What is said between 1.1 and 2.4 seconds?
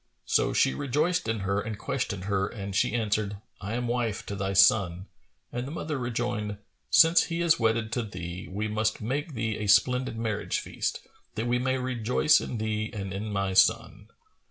in her and questioned